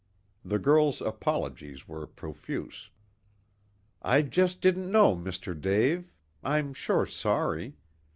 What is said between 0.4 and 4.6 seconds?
The girl's apologies were profuse. "I jest